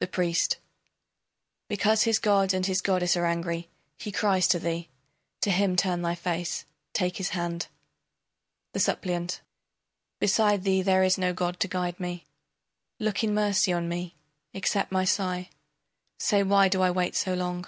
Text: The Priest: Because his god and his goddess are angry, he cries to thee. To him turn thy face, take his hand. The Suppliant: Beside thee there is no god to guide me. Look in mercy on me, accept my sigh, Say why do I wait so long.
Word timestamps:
The 0.00 0.06
Priest: 0.06 0.58
Because 1.66 2.02
his 2.02 2.18
god 2.18 2.52
and 2.52 2.66
his 2.66 2.82
goddess 2.82 3.16
are 3.16 3.24
angry, 3.24 3.70
he 3.96 4.12
cries 4.12 4.46
to 4.48 4.58
thee. 4.58 4.90
To 5.40 5.50
him 5.50 5.76
turn 5.76 6.02
thy 6.02 6.14
face, 6.14 6.66
take 6.92 7.16
his 7.16 7.30
hand. 7.30 7.68
The 8.74 8.80
Suppliant: 8.80 9.40
Beside 10.20 10.64
thee 10.64 10.82
there 10.82 11.02
is 11.02 11.16
no 11.16 11.32
god 11.32 11.58
to 11.60 11.68
guide 11.68 11.98
me. 11.98 12.26
Look 13.00 13.24
in 13.24 13.32
mercy 13.32 13.72
on 13.72 13.88
me, 13.88 14.14
accept 14.52 14.92
my 14.92 15.06
sigh, 15.06 15.48
Say 16.18 16.42
why 16.42 16.68
do 16.68 16.82
I 16.82 16.90
wait 16.90 17.16
so 17.16 17.32
long. 17.32 17.64